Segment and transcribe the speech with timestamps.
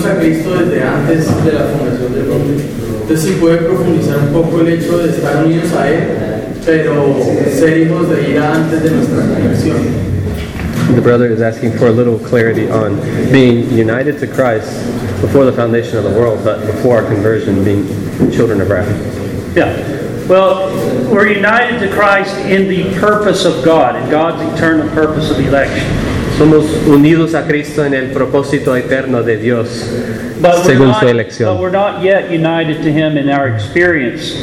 [0.00, 2.62] unirnos a Cristo desde antes de la fundación del mundo.
[3.02, 6.00] Entonces sí puede profundizar un poco el hecho de estar unidos a Él,
[6.64, 7.16] pero
[7.52, 10.10] ser hijos de ira antes de nuestra conversión.
[10.94, 12.96] The brother is asking for a little clarity on
[13.30, 14.68] being united to Christ
[15.20, 17.86] before the foundation of the world, but before our conversion, being
[18.32, 18.88] children of wrath.
[19.56, 19.72] Yeah.
[20.26, 20.70] Well,
[21.12, 26.09] we're united to Christ in the purpose of God, in God's eternal purpose of election.
[26.40, 29.84] Somos unidos a Cristo en el propósito eterno de Dios,
[30.40, 31.60] But we're, según not, su but elección.
[31.60, 34.34] we're not yet united to Him in our experience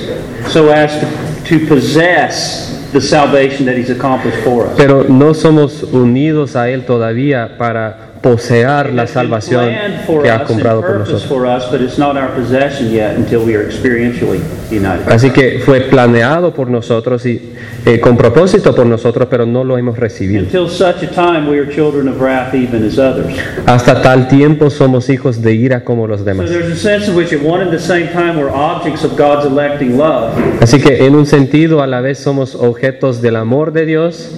[0.47, 4.77] so as to, to possess the salvation that He's accomplished for us.
[4.77, 9.69] Pero no somos unidos a Él todavía para poseer la salvación
[10.21, 11.23] que ha comprado por nosotros.
[15.07, 17.53] Así que fue planeado por nosotros y
[17.85, 20.45] eh, con propósito por nosotros, pero no lo hemos recibido.
[23.65, 26.49] Hasta tal tiempo somos hijos de ira como los demás.
[30.61, 34.31] Así que en un sentido a la vez somos objetos del amor de Dios,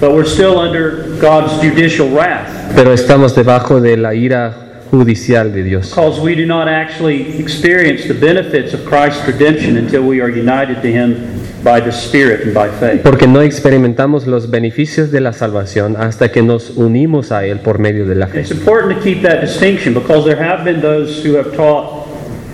[0.00, 4.54] but we're still under God's judicial wrath pero estamos debajo de la ira
[4.90, 5.90] judicial de Dios.
[5.90, 10.80] because we do not actually experience the benefits of Christ's redemption until we are united
[10.80, 11.14] to Him
[11.62, 13.02] by the Spirit and by faith.
[13.02, 17.80] Porque no experimentamos los beneficios de la salvación hasta que nos unimos a Él por
[17.80, 18.40] medio de la fe.
[18.40, 21.99] It's important to keep that distinction because there have been those who have taught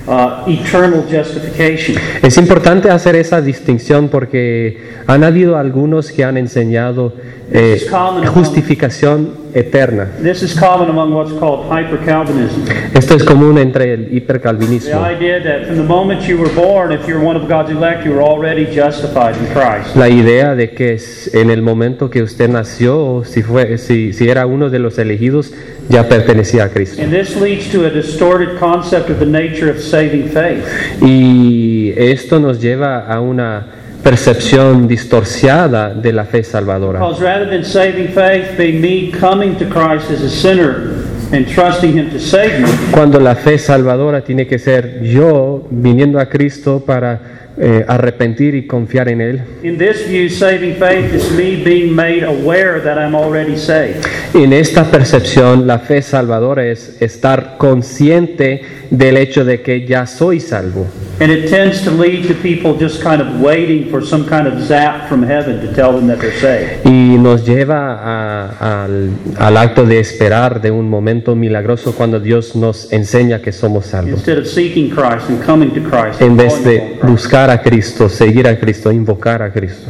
[0.06, 1.96] uh, eternal justification.
[2.22, 7.12] Es importante hacer esa distinción porque han habido algunos que han enseñado
[7.52, 7.86] eh,
[8.32, 10.10] justificación eterna.
[10.22, 12.64] This is common among what's called hyper Calvinism.
[12.92, 15.00] Esto es común entre el The hipercalvinismo.
[15.08, 18.12] idea that from the moment you were born, if you're one of God's elect, you
[18.12, 19.94] were already justified in Christ.
[19.94, 20.98] La idea de que
[21.32, 25.52] en el momento que usted nació, si, fue, si, si era uno de los elegidos,
[25.88, 27.02] ya pertenecía a Cristo.
[27.02, 30.64] And this leads to a distorted concept of the nature of saving faith.
[31.00, 33.66] Y esto nos lleva a una
[34.02, 37.00] percepción distorsiada de la fe salvadora.
[37.00, 41.98] Because rather than saving faith being me coming to Christ as a sinner and trusting
[41.98, 46.84] Him to save me, Cuando la fe salvadora tiene que ser yo viniendo a Cristo
[46.84, 49.41] para eh, arrepentir y confiar en Él.
[49.62, 54.05] in this view, saving faith is me being made aware that I'm already saved.
[54.34, 60.41] En esta percepción, la fe salvadora es estar consciente del hecho de que ya soy
[60.41, 60.87] salvo.
[61.19, 64.61] And it tends to lead to people just kind of waiting for some kind of
[64.61, 66.84] zap from heaven to tell them that they're saved.
[66.84, 72.55] Y nos lleva a- al, al acto de esperar de un momento milagroso cuando Dios
[72.55, 74.12] nos enseña que somos salvos.
[74.19, 76.21] Instead of seeking Christ and coming to Christ.
[76.21, 77.03] En vez de Christ.
[77.46, 79.88] Buscar a Cristo, seguir a Cristo, invocar a Cristo.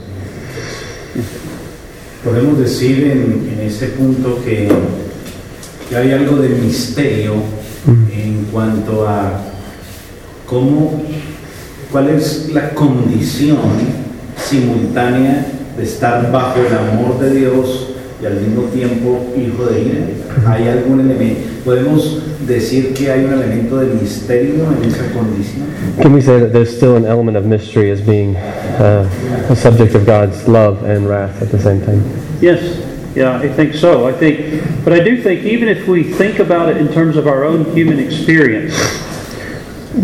[2.23, 4.69] Podemos decir en, en ese punto que,
[5.89, 7.35] que hay algo de misterio
[8.13, 9.41] en cuanto a
[10.47, 11.03] cómo,
[11.91, 13.59] cuál es la condición
[14.37, 15.47] simultánea
[15.79, 17.91] de estar bajo el amor de Dios
[18.23, 20.07] y al mismo tiempo hijo de ira.
[20.47, 21.41] ¿Hay algún elemento?
[21.65, 25.67] ¿Podemos decir que hay un elemento de misterio en esa condición?
[26.01, 29.09] Can we say that there's still an element of mystery as being uh,
[29.51, 32.03] a subject of God's love and wrath at the same time?
[32.41, 32.61] Yes,
[33.15, 34.07] yeah, I think so.
[34.07, 37.27] I think, but I do think even if we think about it in terms of
[37.27, 38.75] our own human experience,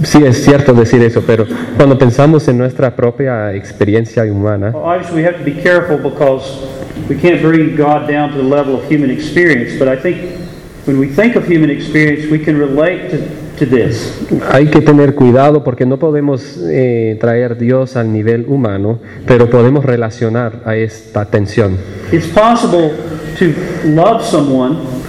[0.05, 5.17] Sí, es cierto decir eso, pero cuando pensamos en nuestra propia experiencia humana, well, obviously
[5.17, 6.67] we have to be careful because
[7.11, 9.79] we can't bring God down to the level of human experience.
[9.79, 10.41] But I think
[10.87, 13.19] when we think of human experience, we can relate to,
[13.59, 14.27] to this.
[14.53, 19.85] hay que tener cuidado porque no podemos eh, traer Dios al nivel humano, pero podemos
[19.85, 21.77] relacionar a esta tensión.
[22.13, 22.93] It's possible
[23.39, 23.55] to
[23.89, 25.03] love someone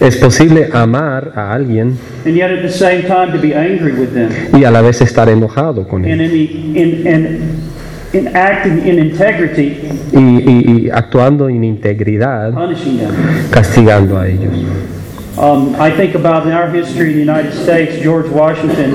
[0.00, 1.96] Es posible amar a alguien
[2.26, 5.00] and yet at the same time to be angry with them y a la vez
[5.00, 7.60] estar enojado con and él in, the, in, in,
[8.14, 9.76] in acting in integrity,
[10.12, 13.10] y, y- y actuando en integridad, punishing them.
[13.50, 14.52] castigando a ellos.
[15.36, 18.94] Um, I think about in our history in the United States, George Washington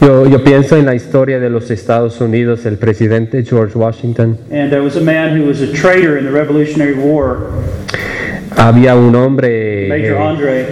[0.00, 4.36] Yo, yo pienso en la historia de los Estados Unidos, el presidente George Washington.
[4.50, 7.38] And there was a man who was a traitor in the Revolutionary War,
[8.56, 10.66] Había un hombre Major eh, Andre,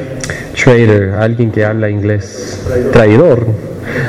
[0.54, 2.62] trader, alguien que habla inglés,
[2.93, 3.46] traidor.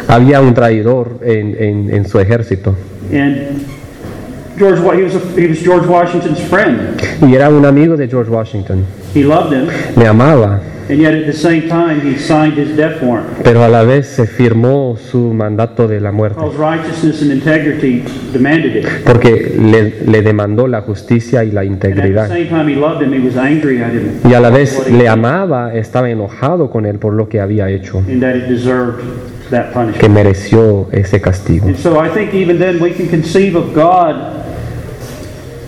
[0.08, 2.76] Había un traidor en, en- en su ejército.
[3.12, 3.66] And
[4.58, 7.02] George, he was, a, he was George Washington's friend.
[7.22, 8.86] y era un amigo de George Washington.
[9.14, 9.68] He loved him,
[9.98, 13.42] Le amaba, and yet at the same time, he signed his death warrant.
[13.44, 18.04] pero a la vez se firmó su mandato de la muerte, Because righteousness and integrity
[18.32, 18.86] demanded it.
[19.06, 22.28] porque le, le demandó la justicia y la And at the integridad.
[22.28, 24.20] same time he loved him, he was angry at him.
[24.30, 28.00] Y a la vez le amaba, estaba enojado con él por lo que había hecho,
[28.08, 29.04] And that it deserved
[29.54, 31.68] that que mereció ese castigo.
[31.68, 34.53] And so I think even then we can conceive of God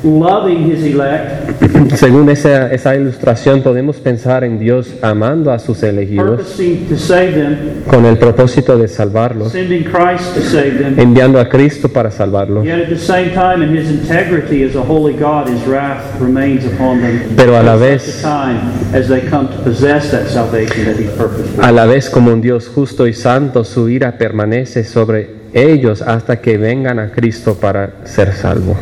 [0.06, 1.52] loving his elect,
[1.96, 6.42] Según esa, esa ilustración podemos pensar en Dios amando a sus elegidos
[6.90, 7.58] to save them,
[7.90, 11.00] con el propósito de salvarlos, sending Christ to save them.
[11.00, 12.66] enviando a Cristo para salvarlos.
[12.66, 16.66] Yet at the same time, in his integrity as a holy God, his wrath remains
[16.66, 17.22] upon them.
[17.36, 18.60] Pero a la vez- a time
[18.94, 21.60] as they come to possess that salvation that he purposed.
[21.62, 26.42] A la vez como un Dios justo y santo, su ira permanece sobre ellos hasta
[26.42, 28.76] que vengan a Cristo para ser salvo.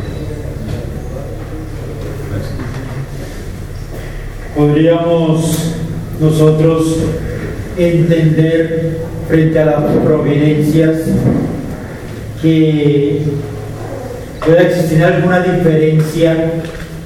[4.54, 5.74] Podríamos
[6.20, 6.98] nosotros
[7.76, 8.98] entender
[9.28, 11.02] frente a las providencias
[12.40, 13.22] que
[14.44, 16.62] pueda existir alguna diferencia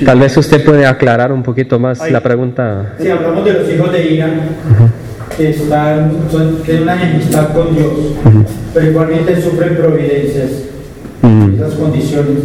[0.05, 2.94] Tal vez usted puede aclarar un poquito más la pregunta.
[3.00, 4.29] Si hablamos de los hijos de ira,
[5.38, 7.91] que están, son, tienen una enemistad con Dios,
[8.73, 10.51] pero igualmente sufren providencias,
[11.55, 12.44] esas condiciones.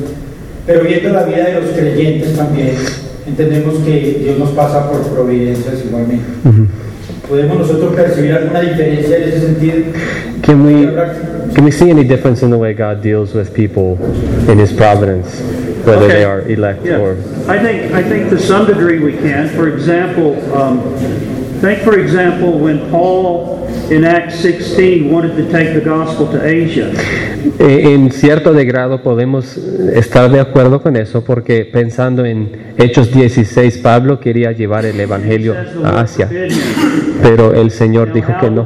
[0.66, 2.74] Pero viendo la vida de los creyentes también,
[3.26, 6.24] entendemos que Dios nos pasa por providencias igualmente.
[7.28, 9.76] ¿Podemos nosotros percibir alguna diferencia en ese sentido?
[10.42, 10.86] Can we
[11.58, 14.00] can we see any difference in the way God deals with people
[14.48, 15.40] in His providence,
[15.84, 16.18] whether Okay.
[16.18, 17.14] they are elect Yeah, or?
[17.48, 19.48] I think, I think to some degree we can.
[19.48, 20.80] For example, um,
[21.60, 26.94] think for example when Paul in Acts 16 wanted to take the gospel to Asia.
[27.58, 33.12] Eh, En cierto de grado podemos estar de acuerdo con eso porque pensando en Hechos
[33.12, 35.54] 16, Pablo quería llevar el Evangelio
[35.84, 36.28] a Asia,
[37.22, 38.62] pero el Señor dijo que no.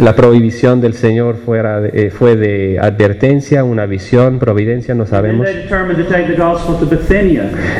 [0.00, 5.46] La prohibición del Señor fuera de- eh, fue de advertencia, una visión, providencia, no sabemos.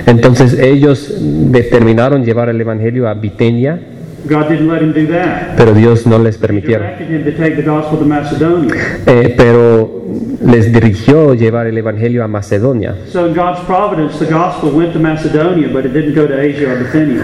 [0.06, 1.14] Entonces ellos
[1.50, 3.78] determinaron llevar el Evangelio a Bitenia,
[4.26, 5.56] God didn't let him do that.
[5.56, 6.38] pero Dios no les
[8.06, 8.74] Macedonia.
[9.06, 10.04] Eh, pero
[10.44, 12.94] les dirigió llevar el Evangelio a Macedonia.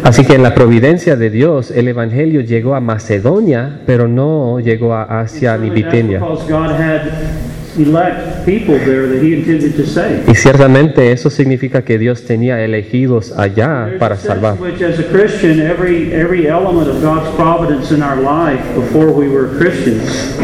[0.02, 4.94] Así que en la providencia de Dios, el Evangelio llegó a Macedonia, pero no llegó
[4.94, 7.86] a Asia ni Certainly that's Bitinia.
[7.86, 10.28] because God had elect people there that He intended to save.
[10.28, 14.56] Y ciertamente eso significa que Dios tenía elegidos allá para salvar.
[14.56, 19.12] in which, as a Christian, every every element of God's providence in our life before
[19.12, 20.34] we were Christians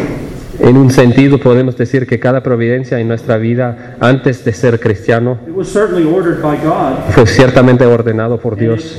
[0.58, 5.38] En un sentido podemos decir que cada providencia en nuestra vida antes de ser cristiano
[5.46, 7.10] it was certainly ordered by God.
[7.10, 8.98] fue ciertamente ordenado por Dios.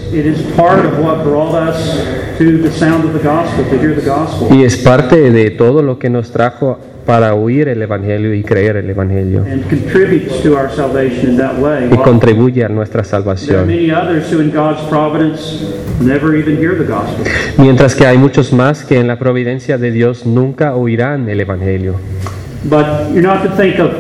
[4.51, 8.75] Y es parte de todo lo que nos trajo para oír el Evangelio y creer
[8.75, 9.41] el Evangelio.
[9.49, 11.87] and contributes to our salvation in that way.
[11.89, 13.65] Y contribuye a nuestra salvación.
[13.65, 15.63] many others who, in God's providence,
[16.01, 17.25] never even hear the gospel.
[17.57, 21.95] Mientras que hay muchos más que en la providencia de Dios nunca oirán el Evangelio.
[22.65, 23.91] But you're not to think of,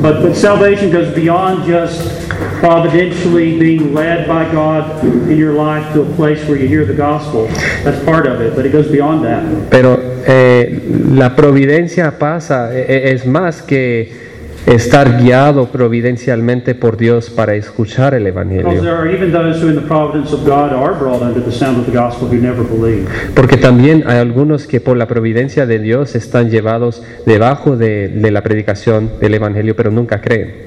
[0.00, 2.15] but, but salvation goes beyond just
[2.60, 6.94] providentially being led by God in your life to a place where you hear the
[6.94, 7.46] gospel.
[7.84, 9.70] That's part of it, but it goes beyond that.
[9.70, 14.25] Pero eh, la providencia pasa, e- e- es más que
[14.66, 18.80] estar guiado providencialmente por Dios para escuchar el Evangelio.
[18.82, 21.78] there are even those who, in the providence of God, are brought under the sound
[21.78, 23.06] of the gospel who never believe.
[23.34, 28.30] Porque también hay algunos que por la providencia de Dios están llevados debajo de, de
[28.32, 30.64] la predicación del Evangelio, pero nunca creen.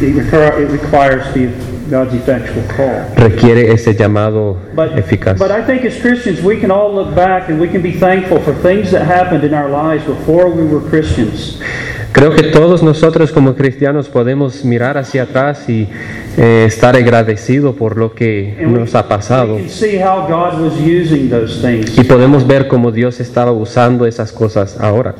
[0.00, 1.48] It, requir- it requires the,
[1.88, 3.14] God's effectual call.
[3.16, 5.38] Requiere ese llamado But, eficaz.
[5.38, 8.40] but I think as Christians, we can all look back and we can be thankful
[8.40, 11.60] for things that happened in our lives before we were Christians.
[12.16, 15.86] Creo que todos nosotros como cristianos podemos mirar hacia atrás y
[16.38, 19.58] eh, estar agradecido por lo que And we, nos ha pasado.
[21.94, 25.14] Y podemos ver cómo Dios estaba usando esas cosas ahora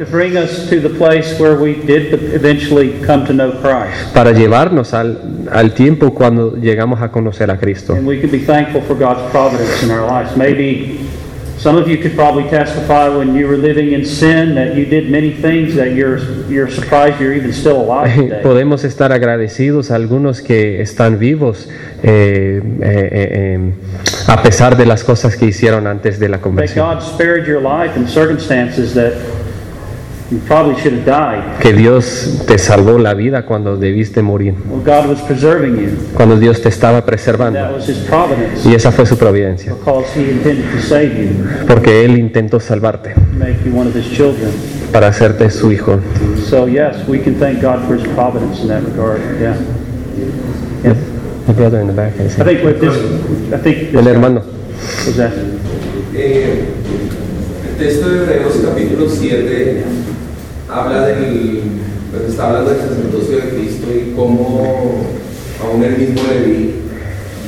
[4.14, 5.18] para llevarnos al,
[5.52, 7.92] al tiempo cuando llegamos a conocer a Cristo.
[7.92, 10.34] And we can be thankful for God's providence in our lives.
[10.34, 10.98] Maybe
[11.58, 15.10] Some of you could probably testify when you were living in sin that you did
[15.10, 18.42] many things that you're, you're surprised you're even still alive today.
[18.42, 21.68] Podemos estar agradecidos a algunos que están vivos
[22.02, 23.72] eh, eh, eh,
[24.28, 26.86] a pesar de las cosas que hicieron antes de la That conversión.
[26.86, 29.14] God spared your life in circumstances that
[30.30, 31.58] you probably should have died.
[31.60, 35.90] Que Dios te salvó la vida cuando debiste morir, Well, God was preserving you.
[36.14, 37.58] cuando Dios te estaba That preservando.
[37.74, 42.04] was His providence Y esa fue su providencia, because He intended to save you, porque
[42.04, 44.50] Él intentó salvarte make you one of His children.
[44.92, 46.00] para hacerte su hijo.
[46.48, 49.20] So yes, we can thank God for His providence in that regard.
[49.40, 49.56] Yeah.
[50.82, 50.94] Yeah.
[51.46, 52.42] The brother in the back, I I see.
[52.42, 52.94] think with this,
[53.52, 54.42] I think El hermano.
[55.06, 55.32] was that.
[56.14, 56.64] Eh,
[57.70, 59.84] el texto de Hebreos capítulo 7
[60.76, 61.62] habla del,
[62.10, 65.06] pues está hablando del sacerdocio de Cristo y cómo
[65.62, 66.74] aún el mismo Leví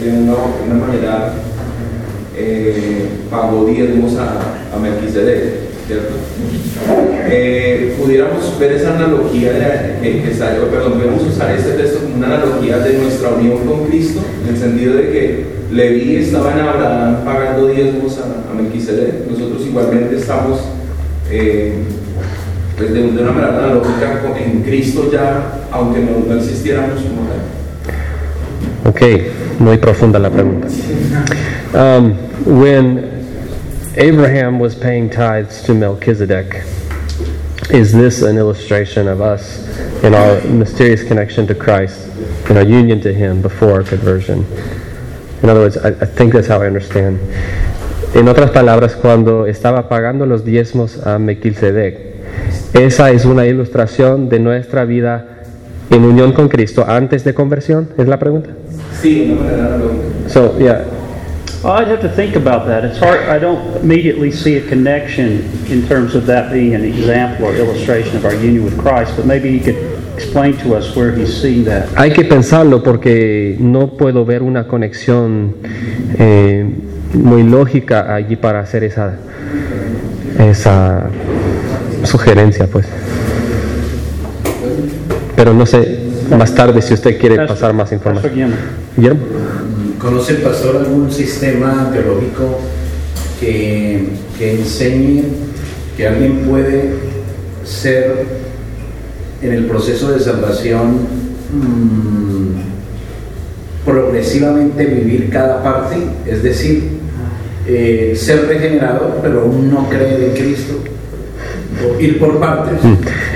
[0.03, 0.35] de una,
[0.67, 1.33] una manera
[2.37, 5.43] eh, pagó diezmos a, a Melquisedec,
[5.87, 6.15] ¿cierto?
[7.31, 12.27] Eh, pudiéramos ver esa analogía, de, que, salió, perdón, podemos usar este texto como una
[12.29, 17.25] analogía de nuestra unión con Cristo, en el sentido de que Leví estaba en Abraham
[17.25, 19.29] pagando diezmos a, a.
[19.31, 20.61] Nosotros igualmente estamos
[21.31, 21.75] eh,
[22.79, 27.39] pues de, una manera analógica en Cristo ya, aunque no, no existiéramos como tal.
[28.89, 29.03] Ok,
[29.59, 30.69] muy profunda la pregunta.
[31.75, 32.15] Um,
[32.47, 33.27] when
[33.97, 36.63] Abraham was paying tithes to Melchizedek,
[37.71, 39.67] is this an illustration of us
[40.05, 42.09] in our mysterious connection to Christ,
[42.49, 44.47] in our union to Him before our conversion?
[45.43, 47.19] In other words, I, I think that's how I understand.
[48.15, 52.08] En otras palabras, cuando estaba pagando los diezmos a Melchizedek,
[52.75, 55.27] esa es una ilustración de nuestra vida
[55.91, 58.51] en unión con Cristo antes de conversión, es la pregunta.
[59.01, 59.37] Sí.
[60.29, 60.85] So yeah,
[61.63, 62.85] Well, I'd have to think about that.
[62.85, 67.47] It's hard, I don't immediately see a connection in terms of that being an example
[67.47, 69.77] or illustration of our union with Christ, but maybe he could
[70.15, 71.89] explain to us where he's seeing that.
[71.97, 75.55] hay que pensarlo porque no puedo ver una conexión
[76.19, 76.65] eh,
[77.15, 79.15] muy lógica allí para hacer esa
[80.39, 81.11] esa
[82.09, 82.87] sugerencia, pues.
[85.37, 88.53] Pero no sé más tarde si usted quiere pasar más información.
[88.97, 89.21] Guillermo.
[89.99, 92.61] ¿Conoce el pastor algún sistema teológico
[93.41, 95.25] que, que enseñe
[95.97, 96.95] que alguien puede
[97.65, 98.27] ser
[99.43, 100.99] en el proceso de salvación
[101.53, 102.59] mm,
[103.85, 105.97] progresivamente vivir cada parte?
[106.27, 106.99] Es decir,
[107.67, 110.75] eh, ser regenerado pero aún no creer en Cristo.
[111.85, 112.83] O ir por partes.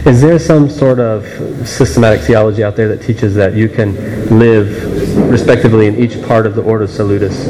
[0.06, 1.24] Is there some sort of
[1.66, 3.94] systematic theology out there that teaches that you can
[4.38, 7.46] live respectively in each part of the order salutis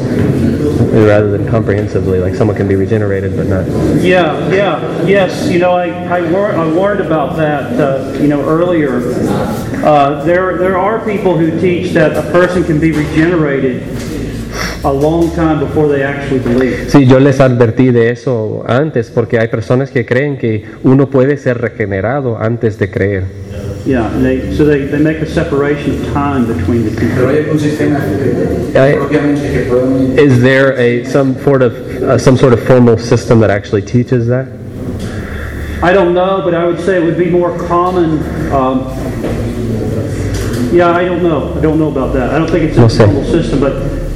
[0.93, 3.65] rather than comprehensively, like someone can be regenerated but not?
[4.01, 5.49] Yeah, yeah, yes.
[5.49, 9.01] You know, I, I, war- I warned about that, uh, you know, earlier.
[9.83, 13.81] Uh, there, there are people who teach that a person can be regenerated
[14.85, 16.89] a long time before they actually believe.
[16.89, 21.37] Sí, yo les advertí de eso antes porque hay personas que creen que uno puede
[21.37, 23.23] ser regenerado antes de creer.
[23.85, 27.07] Yeah, they, so they, they make a separation of time between the two.
[27.15, 27.99] Pero hay sistema
[28.73, 32.97] Hay- propiamente que pueda Is there a some sort of uh, some sort of formal
[32.97, 34.47] system that actually teaches that?
[35.81, 38.19] I don't know, but I would say it would be more common.
[38.53, 38.87] Um,
[40.73, 41.53] yeah, I don't know.
[41.57, 42.29] I don't know about that.
[42.33, 43.03] I don't think it's No a sé.
[43.05, 43.73] formal system, but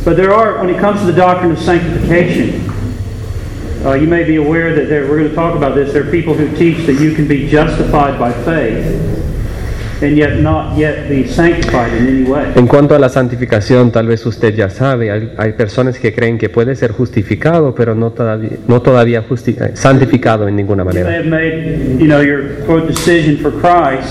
[0.07, 2.63] but there are when it comes to the doctrine of sanctification.
[3.85, 5.91] Uh, you may be aware that there, we're going to talk about this.
[5.91, 8.85] There are people who teach that you can be justified by faith,
[10.01, 12.53] and yet not yet be sanctified in any way.
[12.55, 16.37] En cuanto a la santificación, tal vez usted ya sabe, hay, hay personas que creen
[16.37, 21.09] que puede ser justificado, pero no todavía, no todavía justi- eh, santificado en ninguna manera.
[21.11, 24.07] have made, you know, your quote decision for Christ,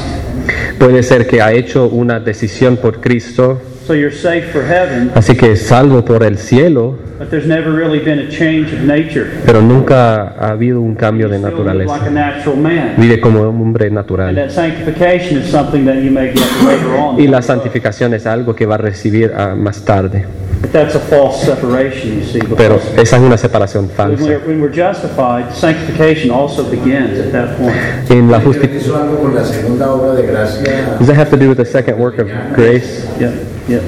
[0.79, 5.37] Puede ser que ha hecho una decisión por Cristo, so you're safe for heaven, así
[5.37, 9.27] que salvo por el cielo, but there's never really been a change of nature.
[9.47, 12.11] pero nunca ha habido un cambio de still live like a naturaleza.
[12.11, 12.95] natural man.
[12.99, 14.35] Vive como un hombre And natural.
[14.35, 17.21] that sanctification is something that you may get later on.
[17.21, 20.27] Y la santificación es algo que va a recibir ah, más tarde.
[20.63, 22.39] But that's a false separation, you see.
[22.57, 24.25] Pero Because esa es una separación when falsa.
[24.25, 27.77] we're, when we're justified, sanctification also begins at that point.
[28.11, 30.97] En la ¿Tiene justi- eso algo con la segunda obra de gracia?
[30.99, 33.07] Does that have to do with the second work of grace?
[33.21, 33.33] Yep,
[33.69, 33.83] yep,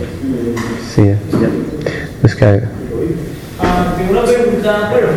[0.94, 1.02] Sí.
[1.02, 1.18] yep.
[2.22, 2.60] This guy.
[3.60, 5.08] Ah, tengo una pregunta, bueno,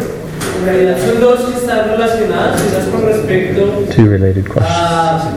[0.59, 3.61] en realidad son dos que están relacionadas, es con respecto
[3.95, 4.65] Two related questions.
[4.67, 5.31] a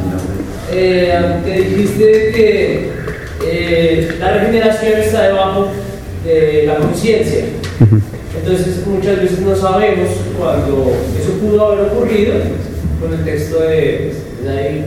[0.73, 2.05] eh, que dijiste
[2.35, 2.91] que
[3.47, 5.69] eh, la regeneración está debajo
[6.25, 7.45] de la conciencia.
[8.37, 12.35] Entonces muchas veces no sabemos cuando eso pudo haber ocurrido
[13.01, 14.13] con el texto de,
[14.43, 14.85] de ahí,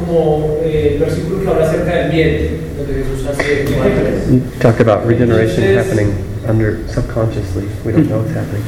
[0.00, 3.64] como eh, el versículo que habla acerca del vientre, donde Jesús hace
[4.30, 6.12] You talk about regeneration Entonces- happening
[6.48, 7.64] under subconsciously.
[7.84, 8.62] We don't know it's happening.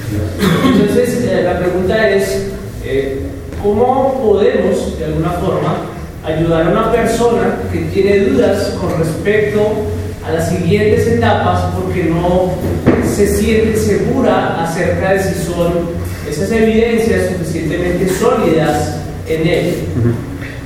[0.65, 2.49] Entonces, eh, la pregunta es,
[2.85, 3.21] eh,
[3.63, 5.77] ¿cómo podemos, de alguna forma,
[6.25, 9.61] ayudar a una persona que tiene dudas con respecto
[10.27, 12.53] a las siguientes etapas porque no
[13.05, 15.73] se siente segura acerca de si son
[16.31, 18.97] esas evidencias suficientemente sólidas
[19.29, 19.75] en él?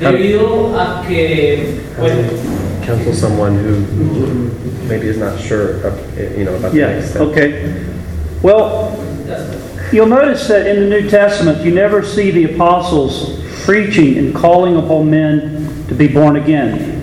[0.00, 2.22] Debido um, a que, bueno,
[2.84, 4.50] Counsel someone who
[4.88, 5.94] maybe is not sure, of,
[6.38, 7.22] you know, about the Yeah, next step.
[7.22, 7.74] okay.
[8.42, 8.92] Well,
[9.92, 14.76] you'll notice that in the New Testament, you never see the apostles preaching and calling
[14.76, 16.94] upon men to be born again.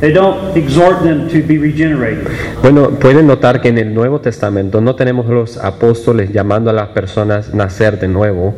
[0.00, 2.26] They don't exhort them to be regenerated.
[2.60, 6.88] Bueno, pueden notar que en el Nuevo Testamento no tenemos los apóstoles llamando a las
[6.88, 8.54] personas nacer de nuevo,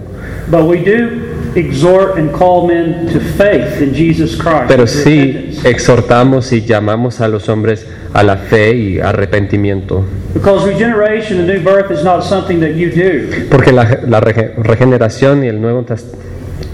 [0.50, 1.25] But we do
[1.57, 4.67] exhort and call men to faith in Jesus Christ.
[4.69, 10.05] pero sí exhortamos y llamamos a los hombres a la fe y arrepentimiento.
[10.35, 13.29] Because regeneration and new birth is not something that you do.
[13.51, 15.85] Porque la, la rege- regeneración y el nuevo,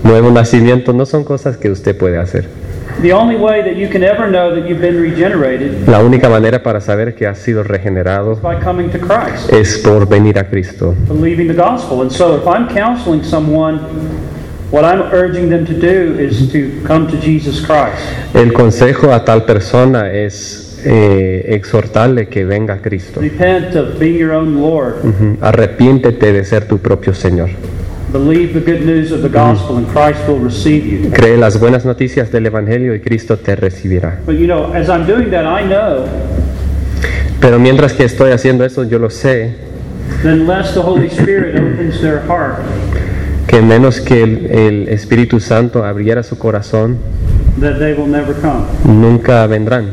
[0.04, 2.46] nuevo nacimiento no son cosas que usted puede hacer.
[3.00, 6.62] The only way that you can ever know that you've been regenerated La única manera
[6.62, 10.44] para saber que has sido regenerado is by coming to Christ, es por venir a
[10.48, 10.94] Cristo.
[14.72, 18.02] What I'm urging them to do is to come to Jesus Christ.
[18.34, 23.20] El consejo a tal persona es eh, exhortarle que venga a Cristo.
[23.20, 24.96] Repent of being your own Lord.
[25.40, 27.50] Arrepiéntete de ser tu propio Señor.
[28.12, 31.10] Believe the good news of the gospel, and Christ will receive you.
[31.10, 34.18] Cree las buenas noticias del Evangelio y Cristo te recibirá.
[34.26, 36.04] But you know, as I'm doing that, I know
[37.42, 39.56] Pero mientras que estoy haciendo eso, yo lo sé,
[40.22, 42.60] that unless the Holy Spirit opens their heart,
[43.52, 46.96] que menos que el, el Espíritu Santo abriera su corazón,
[47.60, 48.64] that they will never come.
[48.84, 49.90] nunca vendrán.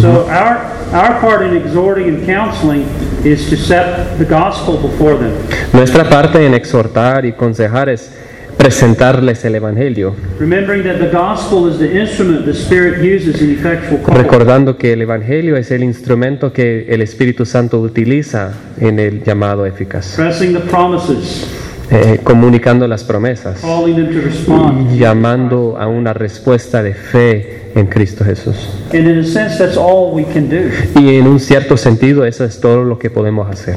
[0.00, 0.58] So our
[0.92, 2.84] our part in exhorting and counseling
[3.24, 5.32] is to set the gospel before them,
[5.72, 8.12] Nuestra parte en exhortar y aconsejar es
[8.56, 14.00] presentarles el Evangelio, remembering that the gospel is the instrument the Spirit uses in effectual
[14.00, 14.14] call.
[14.16, 19.66] recordando que el Evangelio es el instrumento que el Espíritu Santo utiliza en el llamado
[19.66, 21.48] eficaz, Pressing the promises,
[21.94, 24.90] eh, comunicando las promesas, calling them to respond.
[24.96, 28.56] llamando a una respuesta de fe en Cristo Jesús.
[28.92, 30.70] And in a sense, that's all we can do.
[31.00, 33.76] Y en un cierto sentido eso es todo lo que podemos hacer.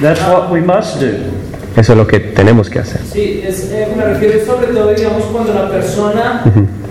[0.00, 1.08] That's what we must do.
[1.76, 3.00] Eso es lo que tenemos que hacer.
[3.12, 6.44] Sí, es, eh, me refiero sobre todo, digamos, cuando la persona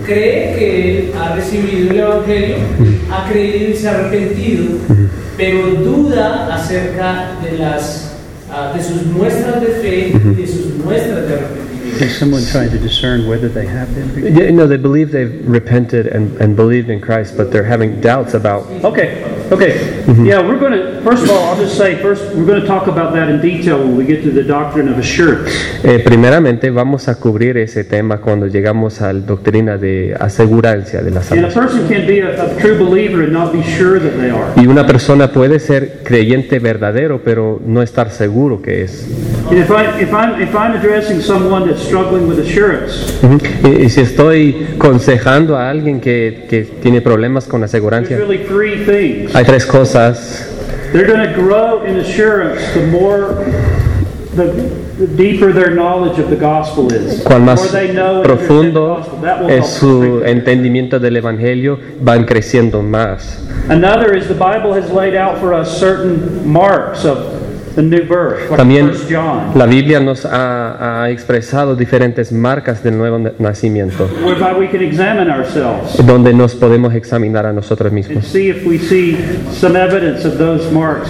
[0.04, 2.56] cree que ha recibido el Evangelio,
[3.10, 4.76] ha creído y se ha arrepentido,
[5.38, 8.13] pero duda acerca de, las,
[8.74, 11.63] de sus muestras de fe y de sus muestras de arrepentimiento.
[12.00, 14.34] Is someone trying to discern whether they have been?
[14.36, 18.34] Yeah, no, they believe they've repented and, and believed in Christ, but they're having doubts
[18.34, 20.02] about Okay, okay.
[20.24, 22.88] Yeah, we're going to, first of all, I'll just say, first, we're going to talk
[22.88, 25.50] about that in detail when we get to the doctrine of assurance.
[25.84, 31.10] Eh, primeramente vamos a cubrir ese tema cuando llegamos a la doctrina de asegurancia de
[31.10, 31.54] la And a salvación.
[31.54, 34.52] person can be a, a true believer and not be sure that they are.
[34.56, 39.06] Y una persona puede ser creyente verdadero, pero no estar seguro que es.
[39.50, 43.38] And if, I, if, I'm, if I'm addressing someone that's struggling with assurance, Ujú.
[43.68, 48.84] y, y si estoy consejando a alguien que, que tiene problemas con asegurancia, really three
[48.84, 49.34] things.
[49.34, 50.50] hay tres cosas.
[50.92, 53.44] They're going to grow in assurance the more,
[54.36, 54.46] the,
[54.98, 57.20] the deeper their knowledge of the gospel is.
[57.24, 59.04] Cuán The más more the profundo
[59.42, 63.40] will es su entendimiento del Evangelio, van creciendo más.
[63.68, 67.33] Another is the Bible has laid out for us certain marks of
[68.56, 74.08] También 1 John, la Biblia nos ha, ha expresado diferentes marcas del nuevo na- nacimiento,
[76.06, 78.24] donde nos podemos examinar a nosotros mismos.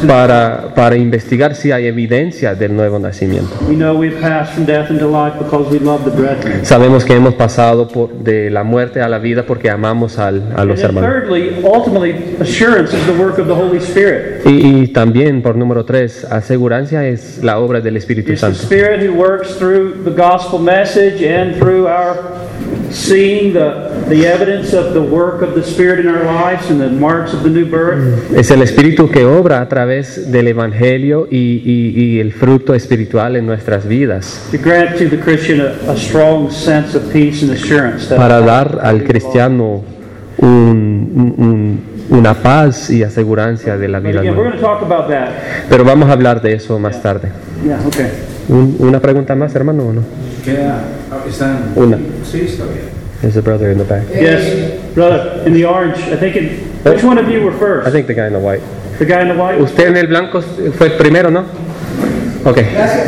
[0.06, 3.50] para, para investigar si hay evidencia del nuevo nacimiento.
[6.64, 10.64] Sabemos que hemos pasado por, de la muerte a la vida porque amamos al- a
[10.64, 11.10] los hermanos.
[14.46, 18.58] Y, y también, por número tres, asegurancia es la obra del Espíritu Santo.
[28.36, 33.34] Es el Espíritu que obra a través del Evangelio y, y- y el fruto espiritual
[33.34, 34.46] en nuestras vidas.
[34.52, 38.40] To grant to the Christian a, a strong sense of peace and assurance that para
[38.40, 39.82] dar al cristiano
[40.38, 44.36] un, un- un una paz y asegurancia de la But vida nueva.
[44.36, 45.28] going to talk about that.
[45.68, 47.28] Pero vamos a hablar de eso más tarde.
[47.64, 48.06] Yeah, okay.
[48.48, 50.02] Un- ¿Una pregunta más, hermano, o no?
[51.28, 51.96] Están, Una.
[52.30, 52.94] Sí, está bien.
[53.22, 54.02] There's a brother in the back.
[54.12, 54.42] Yes,
[54.94, 56.52] brother, in the orange, I think it,
[56.84, 57.92] which one of you were I first?
[57.92, 58.60] think the guy in the white.
[58.98, 59.58] The guy in the white?
[59.62, 60.42] Usted en el blanco
[60.76, 61.44] fue primero, ¿no?
[62.44, 62.58] Ok.
[62.74, 63.06] Gracias.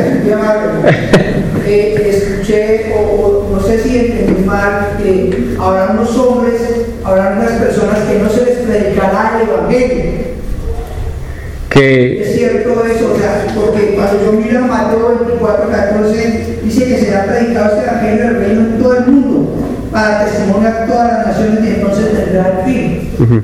[1.69, 6.61] Eh, escuché, o, o no sé si entendí mal, que habrá unos hombres,
[7.03, 8.46] habrá unas personas que no se
[8.77, 10.27] predicará el Evangelio.
[11.69, 16.85] Que Es cierto eso, o sea, porque cuando yo miro a Mateo 24, 14, dice
[16.85, 19.49] que será predicado este Evangelio del reino en todo el mundo,
[19.91, 23.43] para testimonio a todas las naciones y entonces tendrá el fin.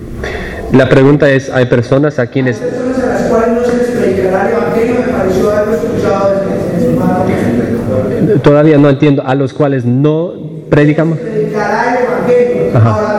[0.71, 3.87] la pregunta es, ¿hay personas a quienes Hay personas a las cuales no se les
[3.87, 8.41] predicará el Evangelio, me pareció haberlo escuchado desde el hermano.
[8.41, 10.33] todavía no entiendo, a los cuales no
[10.69, 11.19] predicamos?
[11.19, 12.77] predicará el Evangelio.
[12.77, 12.95] Ajá.
[12.95, 13.12] Habrá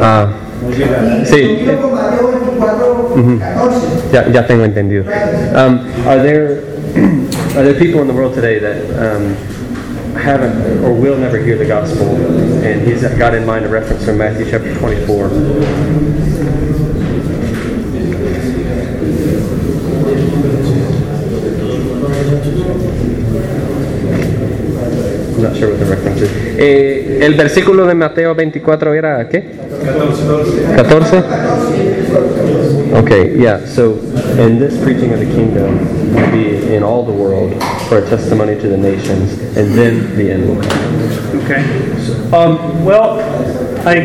[0.00, 0.28] Ah,
[0.62, 1.18] No llega.
[1.22, 1.46] Y Sí.
[1.46, 3.14] cumplido con Mateo 24,
[3.54, 3.86] 14.
[4.12, 5.04] ya, ya tengo entendido.
[5.54, 6.62] Um, are there
[7.56, 9.34] are there people in the world today that um,
[10.16, 12.06] haven't or will never hear the gospel?
[12.64, 15.30] And he's got in mind a reference from Matthew chapter 24.
[25.60, 26.30] Sure what the reference is.
[26.58, 29.44] Eh, el versículo de Mateo 24 era ¿qué?
[30.76, 31.22] 14.
[32.94, 33.64] Okay, yeah.
[33.66, 33.94] So,
[34.38, 35.78] in this preaching of the kingdom
[36.14, 37.52] will be in all the world
[37.88, 41.44] for a testimony to the nations, and then the end will come.
[41.44, 41.62] Okay.
[42.32, 43.20] Um, well,
[43.86, 44.00] I,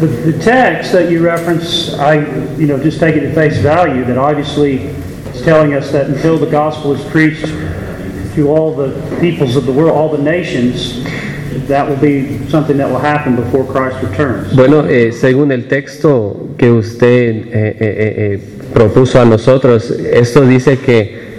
[0.00, 2.24] the, the text that you reference, I,
[2.56, 4.78] you know, just take it at face value that obviously
[5.34, 7.46] is telling us that until the gospel is preached
[8.34, 8.90] to all the
[9.20, 11.02] peoples of the world, all the nations,
[11.68, 14.54] that will be something that will happen before Christ returns.
[14.54, 18.40] Bueno, eh, según el texto que usted eh, eh, eh, eh,
[18.72, 21.32] propuso a nosotros, esto dice que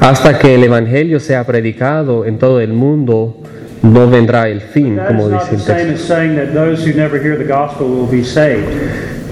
[0.00, 3.36] hasta que el evangelio sea predicado en todo el mundo,
[3.82, 5.94] no vendrá el fin, como dice the el same texto.
[5.94, 8.66] as saying that those who never hear the gospel will be saved.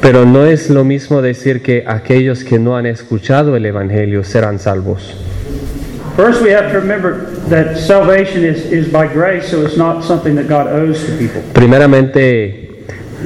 [0.01, 4.59] Pero no es lo mismo decir que aquellos que no han escuchado el evangelio serán
[4.59, 5.15] salvos.
[6.17, 10.35] First, we have to remember that salvation is, is by grace, so it's not something
[10.35, 11.41] that God owes to people.
[11.55, 12.71] Primeramente,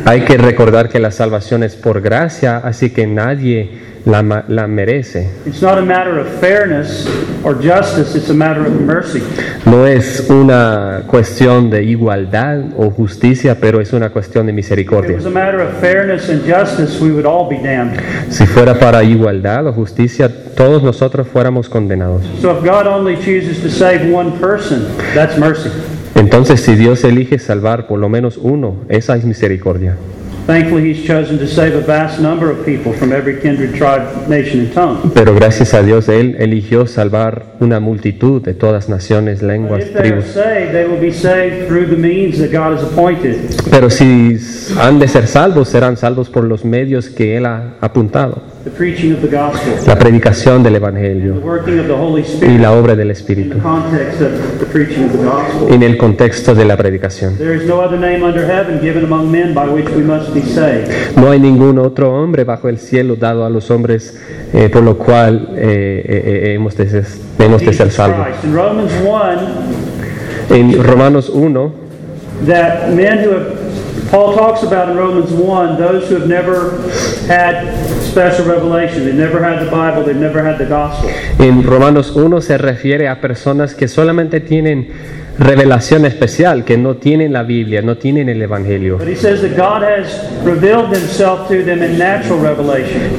[0.04, 3.70] hay que recordar que la salvación es por gracia, así que nadie
[4.06, 5.28] la, merece.
[5.44, 7.08] It's not a matter of fairness
[7.42, 9.20] or justice, it's a matter of mercy.
[9.64, 14.56] No es una cuestión de igualdad o justicia, pero es una cuestión de If it
[14.56, 15.16] misericordia.
[15.16, 18.00] was a matter of fairness and justice, we would all be damned.
[18.30, 22.22] Si fuera para igualdad o justicia, todos nosotros fuéramos condenados.
[22.40, 25.70] So if God only chooses to save one person, that's mercy.
[26.14, 29.96] Entonces, si Dios elige salvar por lo menos uno, esa es misericordia.
[30.46, 34.60] Thankfully, He's chosen to save a vast number of people from every kindred, tribe, nation,
[34.60, 35.10] and tongue.
[35.12, 39.98] Pero gracias a Dios, Él eligió salvar una multitud de todas naciones, lenguas, if they
[39.98, 40.32] are tribus.
[40.32, 43.56] saved, they will be saved through the means that God has appointed.
[43.70, 44.36] Pero si
[44.78, 48.40] han de ser salvos, serán salvos por los medios que Él ha apuntado.
[48.66, 52.58] The preaching of the gospel, La predicación del the Evangelio working of the Holy y
[52.58, 53.58] la obra del Espíritu
[55.70, 57.38] en el contexto de la predicación.
[57.38, 60.42] There is no other name under heaven given among men by which we must be
[60.42, 60.90] saved.
[61.14, 64.20] No hay ningún otro hombre bajo el cielo dado a los hombres
[64.52, 67.06] eh, por lo cual eh, eh, eh, hemos, de ser,
[67.38, 68.26] hemos de ser salvos.
[68.26, 68.44] Christ.
[68.46, 68.92] In Romans
[70.50, 71.86] 1, En Romanos 1
[72.46, 76.82] that men who have, Paul talks about in Romans 1, those who have never
[77.26, 77.85] had
[78.16, 81.10] special revelation, they've never had the Bible, they've never had the gospel.
[81.38, 84.88] En Romanos 1 se refiere a personas que solamente tienen
[85.38, 88.98] revelación especial, que no tienen la Biblia, no tienen el Evangelio,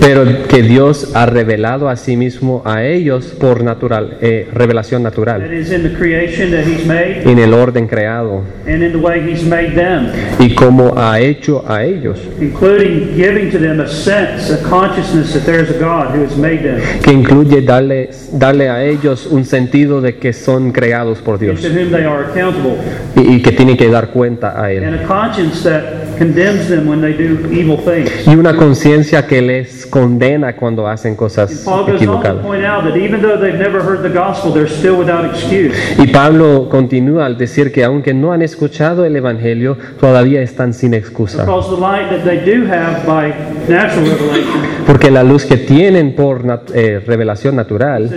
[0.01, 5.11] pero que Dios ha revelado a sí mismo a ellos por natural, eh, revelación That
[5.11, 5.41] natural,
[7.23, 8.41] en el orden creado.
[10.39, 15.43] y cómo ha hecho a ellos, including giving to them a sense, a consciousness that
[15.45, 20.01] there's a God who has made them, que incluye darle, darle a ellos un sentido
[20.01, 21.61] de que son creados por Dios
[23.15, 24.83] y que tienen que dar cuenta a Él.
[26.19, 28.27] And a conscience that condemns them when they do evil things.
[28.27, 32.45] y una conciencia que les condena cuando hacen cosas equivocadas.
[35.99, 40.93] Y Pablo continúa al decir que aunque no han escuchado el Evangelio, todavía están sin
[40.93, 41.45] excusa.
[44.85, 48.09] Porque la luz que tienen por nat- eh, revelación natural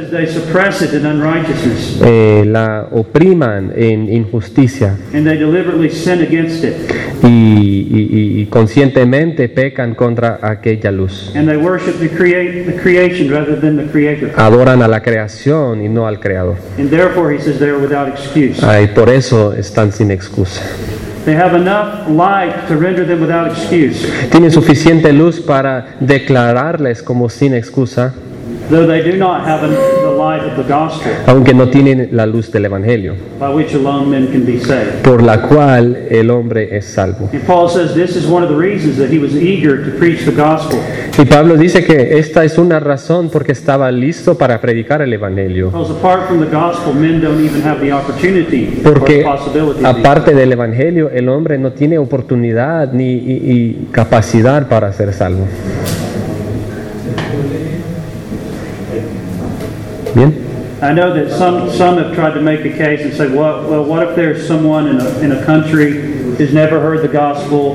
[2.02, 6.74] eh, la opriman en injusticia and they deliberately sin against it.
[7.22, 11.32] y, y- y conscientemente pecan contra aquella luz.
[11.34, 14.32] And they worship the, create, the creation rather than the creator.
[14.36, 16.56] Adoran a la creación y no al creador.
[16.78, 18.60] And therefore, he says they are without excuse.
[18.94, 20.62] Por eso están sin excusa.
[21.24, 27.28] They have enough light to render them without excuse, Tienen suficiente luz para declararles como
[27.28, 28.14] sin excusa,
[28.70, 32.50] though they do not have the light of the gospel, aunque no tienen la luz
[32.50, 35.02] del Evangelio, by which alone men can be saved.
[35.02, 37.28] por la cual el hombre es salvo.
[37.32, 40.24] And Paul says this is one of the reasons that he was eager to preach
[40.24, 40.78] the gospel.
[41.18, 45.70] Y Pablo dice que esta es una razón porque estaba listo para predicar el Evangelio.
[45.70, 49.84] Because apart from the gospel, men don't even have the opportunity Porque or the possibility.
[49.84, 54.92] of being aparte del Evangelio, el hombre no tiene oportunidad ni y- y capacidad para
[54.92, 55.46] ser salvo.
[60.14, 60.32] Bien.
[60.82, 63.84] I know that some, some have tried to make a case and say, well, well
[63.84, 65.92] what if there's someone in a, in a country
[66.38, 67.74] who's never heard the gospel,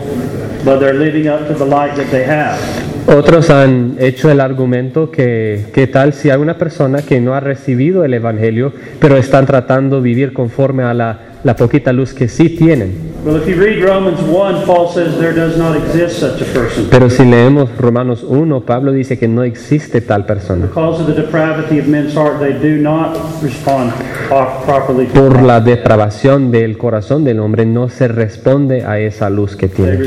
[0.65, 2.59] but they're living up to the light that they have?
[3.07, 7.39] Otros han hecho el argumento que qué tal si hay una persona que no ha
[7.39, 12.27] recibido el Evangelio, pero están tratando de vivir conforme a la, la poquita luz que
[12.27, 13.13] sí tienen.
[13.23, 16.87] Well, if you read Romans 1, Paul says there does not exist such a person.
[16.89, 20.65] Pero si leemos Romanos 1, Pablo dice que no existe tal persona.
[20.65, 23.93] Because of the depravity of men's heart, they do not respond
[24.27, 29.29] pro- properly to Por la depravación del corazón del hombre no se responde a esa
[29.29, 29.99] luz que tiene.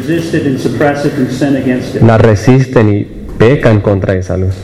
[2.02, 3.04] La resisten y
[3.38, 4.54] pecan contra esa luz.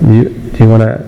[0.00, 1.07] Do you, do you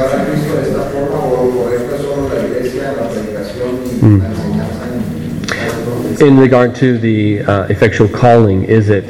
[6.21, 9.03] In regard to the uh, effectual calling, is it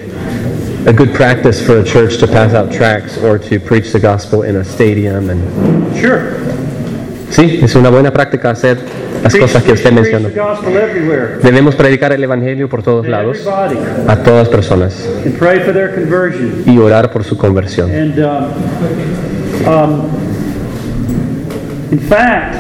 [0.86, 4.44] a good practice for a church to pass out tracts or to preach the gospel
[4.44, 5.30] in a stadium?
[5.30, 6.34] And Sure.
[7.30, 8.78] sí, es una buena práctica hacer
[9.24, 10.28] las Preach, cosas que usted preach mencionó.
[10.30, 11.38] the gospel everywhere.
[11.42, 13.78] Debemos predicar el evangelio por todos to lados, Everybody.
[14.10, 14.94] a todas personas,
[15.26, 16.64] And pray for their conversion.
[16.66, 17.90] y orar por su conversión.
[17.92, 18.52] And um,
[19.68, 20.10] um,
[21.94, 22.56] in fact,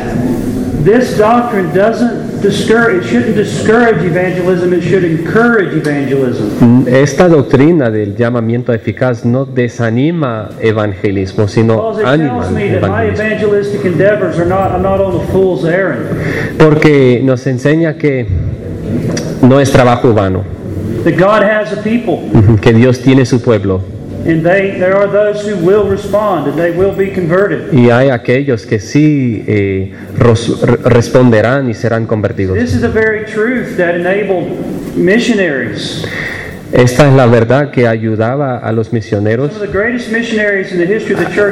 [0.85, 6.87] this doctrine doesn't discourage, it shouldn't discourage evangelism, it should encourage evangelism.
[6.87, 12.81] Esta doctrina del llamamiento eficaz no desanima evangelismo, sino Because it anima tells me that
[12.81, 13.13] my evangelismo.
[13.13, 16.07] evangelistic endeavors are not, I'm not on a fool's errand.
[16.57, 18.25] Porque nos enseña que
[19.41, 20.43] no es trabajo vano,
[21.03, 22.19] That God has a people,
[22.61, 23.81] que Dios tiene su pueblo
[24.25, 27.73] and they, there are those who will respond, and they will be converted.
[27.73, 32.55] y hay aquellos que sí eh, re- responderán y serán convertidos.
[32.57, 36.05] This is a very truth that enabled missionaries.
[36.73, 39.51] Esta es la verdad que ayudaba a los misioneros,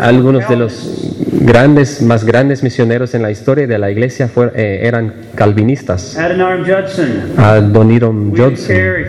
[0.02, 4.80] algunos de los grandes, más grandes misioneros en la historia de la iglesia fue- eh,
[4.84, 6.18] eran calvinistas.
[6.18, 9.06] Adoniram Judson, Adoniram William Judson, Carey.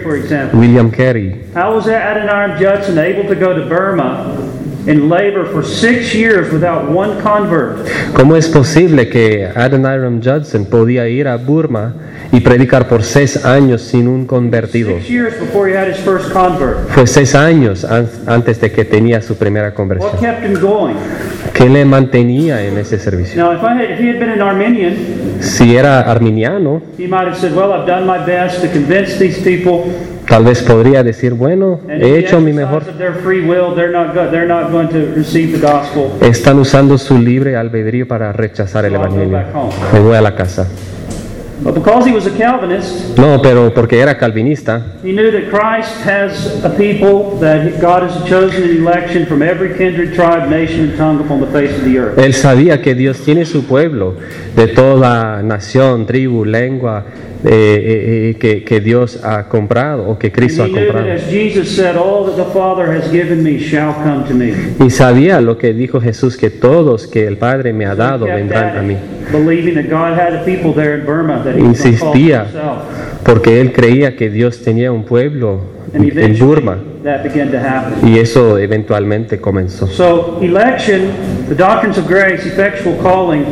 [0.52, 1.42] William Carey.
[1.54, 4.34] How was Adoniram Judson able to go to Burma
[8.14, 11.94] ¿Cómo es posible que Adoniram Judson podía ir a Burma
[12.32, 14.90] y predicar por seis años sin un convertido?
[14.98, 16.88] Six years before he had his first convert.
[16.88, 20.12] Fue seis años an- antes de que tenía su primera What conversión.
[20.20, 20.94] kept him going?
[21.54, 23.42] ¿Qué le mantenía en ese servicio?
[25.40, 26.82] Si era arminiano,
[30.30, 32.84] tal vez podría decir, bueno, he hecho mi mejor.
[36.20, 39.40] Están usando su libre albedrío para rechazar el Evangelio.
[39.92, 40.68] Me voy a la casa.
[41.62, 45.94] But because he was a Calvinist, No, pero porque era calvinista, he knew that Christ
[46.06, 50.96] has a people that God has chosen in election from every kindred, tribe, nation, and
[50.96, 52.18] tongue upon the face of the earth.
[52.18, 54.14] él sabía que Dios tiene su pueblo
[54.56, 57.04] de toda nación, tribu, lengua,
[57.42, 61.10] eh, eh, eh, que, que Dios ha comprado o que Cristo ha comprado.
[61.10, 64.52] as Jesus said, All that the Father has given me shall come to me.
[64.78, 68.76] Y sabía lo que dijo Jesús, que todos que el Padre me ha dado vendrán
[68.76, 68.96] a mí.
[69.32, 72.46] Believing that God had a people there in Burma Insistía,
[73.24, 75.60] porque él creía que Dios tenía un pueblo
[75.92, 76.78] en Burma.
[77.02, 78.06] that began to happen.
[78.06, 79.86] Y eso eventualmente comenzó.
[79.86, 81.12] So, election,
[81.48, 83.44] the doctrines of grace, effectual calling,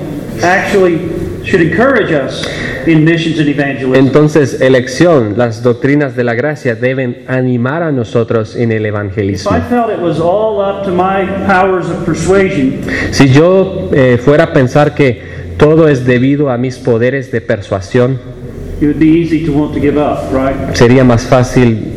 [0.42, 0.98] actually
[1.44, 2.46] should encourage us
[2.86, 3.94] in missions and evangelism.
[3.94, 9.50] Entonces, elección, las doctrinas de la gracia deben animar a nosotros en el If evangelismo.
[9.50, 12.80] I felt it was all up to my powers of persuasion,
[13.10, 18.18] Si yo eh, fuera a pensar que todo es debido a mis poderes de persuasión,
[18.80, 20.74] it would be easy to want to give up, right?
[20.74, 21.92] sería más fácil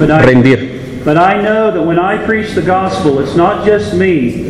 [0.00, 1.02] rendir.
[1.04, 4.45] but I know that when I preach the gospel, it's not just me.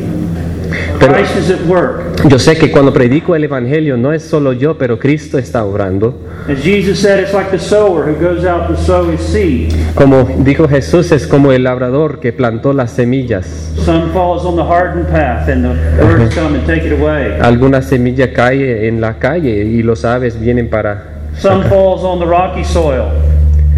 [0.99, 2.29] Pero-.
[2.29, 6.15] Yo sé que cuando predico el evangelio no es solo yo, pero Cristo está obrando.
[6.49, 9.73] As Jesus said, it's like the sower who goes out to sow his seed.
[9.95, 13.47] Como dijo Jesús, es como el labrador que plantó las semillas.
[13.85, 17.39] Some falls on the hardened path, and the birds come and take it away.
[17.41, 21.03] Alguna semilla cae en la calle y los aves vienen para...
[21.39, 23.11] Some falls on the rocky soil.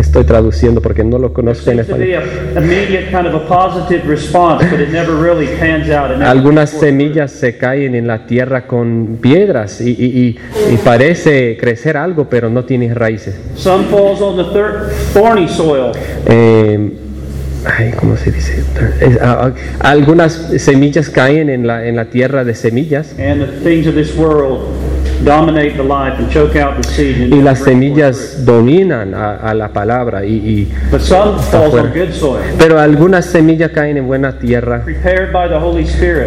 [0.09, 2.09] Estoy traduciendo porque no lo conozco en español.
[6.31, 10.38] Algunas semillas se caen en la tierra con piedras y, y- y-
[10.73, 13.35] y parece crecer algo, pero no tiene raíces.
[13.55, 15.92] Some falls on the thir- thorny soil.
[16.27, 16.90] Eh,
[17.66, 18.62] ay, ¿Cómo se dice?
[19.03, 23.68] Es- ah, ah, algunas semillas caen en la, en la tierra de semillas And the
[23.68, 24.61] things of this world
[25.24, 27.22] dominate the life and choke out the seed.
[27.22, 30.24] and y las semillas dominan a, a la palabra.
[30.24, 30.68] Y, y-
[32.59, 34.85] pero algunas semillas caen en buena tierra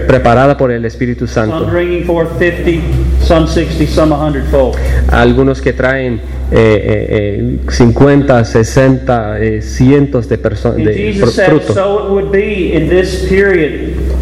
[0.07, 1.65] preparada por el Espíritu Some Santo.
[1.71, 2.81] bringing forth 50,
[3.25, 4.75] some 60, some 100 fold.
[5.11, 6.19] Algunos que traen
[6.51, 11.39] eh, eh, eh, 50, 60, eh, cientos de personas de Jesus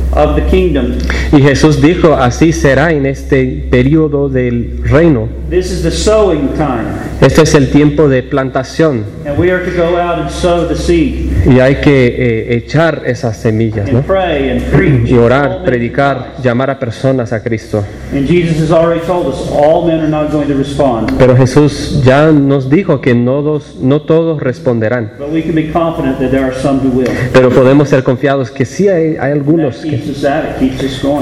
[0.10, 0.30] fr- said, fruto.
[0.30, 0.98] so it would be in this period of the kingdom.
[1.32, 5.28] Y Jesús dijo, así será en este periodo del reino.
[5.50, 6.86] This is the sowing time.
[7.22, 10.76] Este es el tiempo de plantación And we are to go out and sow the
[10.76, 14.00] seed y hay que eh, echar esas semillas, ¿no?
[14.00, 15.10] and pray and preach.
[15.10, 17.84] Y orar, predicar, llamar a personas a Cristo.
[18.14, 21.12] And Jesus has already told us all men are not going to respond.
[21.18, 25.72] Pero Jesús ya nos dijo que no, dos- no todos responderán, But we can be
[25.72, 27.10] confident that there are some who will.
[27.34, 29.99] pero podemos ser confiados que sí hay, hay algunos que...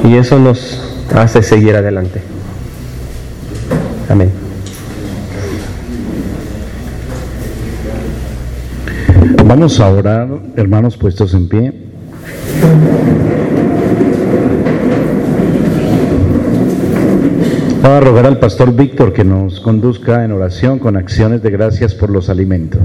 [0.03, 0.81] Y eso nos
[1.15, 2.21] hace seguir adelante.
[4.09, 4.31] Amén.
[9.45, 11.73] Vamos a orar, hermanos puestos en pie.
[17.81, 21.95] Voy a rogar al pastor Víctor que nos conduzca en oración con acciones de gracias
[21.95, 22.81] por los alimentos.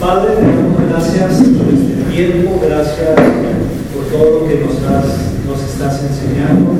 [0.00, 0.34] Padre,
[0.88, 3.16] gracias por este tiempo, gracias
[3.94, 6.72] por todo lo que nos, has- nos estás enseñando.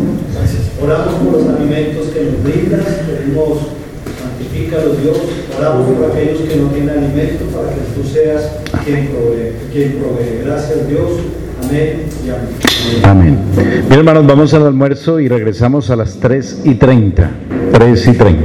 [0.82, 3.58] Oramos por los alimentos que nos brindas, pedimos,
[4.20, 5.16] santifícalos Dios.
[5.58, 8.50] Oramos por aquellos que no tienen alimento para que tú seas
[8.84, 10.42] quien provee.
[10.44, 11.10] Gracias Dios.
[11.62, 12.06] Amén
[13.04, 13.04] amén.
[13.04, 13.38] Amén.
[13.88, 17.30] Bien, hermanos, vamos al almuerzo y regresamos a las 3 y 30.
[17.72, 18.42] 3 y 30.